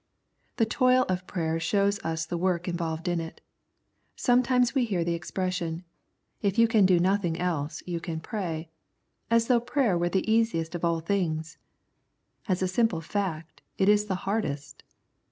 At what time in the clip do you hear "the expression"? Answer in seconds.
5.03-5.83